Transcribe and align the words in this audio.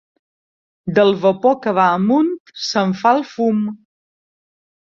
Del 0.99 1.13
vapor 1.25 1.53
que 1.65 1.75
va 1.79 1.85
amunt 1.99 2.31
se'n 2.71 2.97
fa 3.03 3.15
el 3.19 3.23
fum. 3.37 3.61